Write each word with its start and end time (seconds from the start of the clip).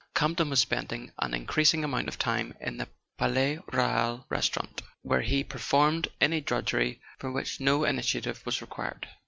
Campton 0.15 0.49
was 0.49 0.59
spending 0.59 1.11
an 1.19 1.35
increasing 1.35 1.83
amount 1.83 2.07
of 2.07 2.17
time 2.17 2.55
in 2.59 2.77
the 2.77 2.87
Palais 3.19 3.59
Royal 3.71 4.25
restaurant, 4.29 4.81
where 5.03 5.21
he 5.21 5.43
performed 5.43 6.07
any 6.19 6.41
drudgery 6.41 6.99
for 7.19 7.31
which 7.31 7.59
no 7.59 7.83
initiative 7.83 8.43
was 8.43 8.61
required. 8.63 9.07